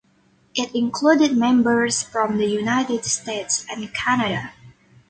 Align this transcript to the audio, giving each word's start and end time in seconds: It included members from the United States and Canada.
It 0.55 0.73
included 0.73 1.37
members 1.37 2.01
from 2.01 2.37
the 2.39 2.47
United 2.47 3.05
States 3.05 3.67
and 3.69 3.93
Canada. 3.93 4.51